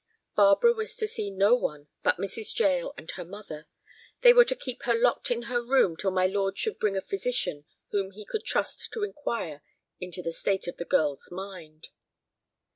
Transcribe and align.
Barbara 0.35 0.73
was 0.73 0.95
to 0.95 1.07
see 1.07 1.29
no 1.29 1.53
one 1.53 1.87
but 2.01 2.17
Mrs. 2.17 2.57
Jael 2.59 2.91
and 2.97 3.11
her 3.11 3.23
mother. 3.23 3.67
They 4.21 4.33
were 4.33 4.45
to 4.45 4.55
keep 4.55 4.81
her 4.85 4.95
locked 4.95 5.29
in 5.29 5.43
her 5.43 5.63
room 5.63 5.95
till 5.95 6.09
my 6.09 6.25
lord 6.25 6.57
should 6.57 6.79
bring 6.79 6.97
a 6.97 7.01
physician 7.03 7.65
whom 7.91 8.09
he 8.09 8.25
could 8.25 8.43
trust 8.43 8.91
to 8.93 9.03
inquire 9.03 9.61
into 9.99 10.23
the 10.23 10.33
state 10.33 10.67
of 10.67 10.77
the 10.77 10.85
girl's 10.85 11.29
mind. 11.31 11.89